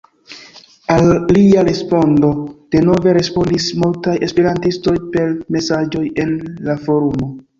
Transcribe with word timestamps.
Al 0.93 1.09
lia 1.35 1.65
respondo 1.67 2.31
denove 2.75 3.13
respondis 3.19 3.67
multaj 3.83 4.15
Esperantistoj 4.29 4.97
per 5.17 5.37
mesaĝoj 5.57 6.05
en 6.25 6.33
la 6.69 6.81
forumo. 6.87 7.33